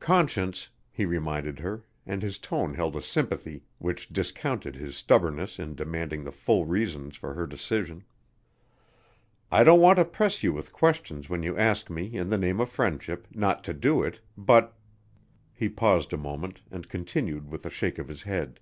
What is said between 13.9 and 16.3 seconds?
it... but" He paused a